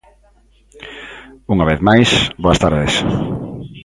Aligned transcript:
Unha 1.53 1.67
vez 1.69 1.79
máis, 1.87 2.09
boas 2.43 2.61
tardes. 2.63 2.93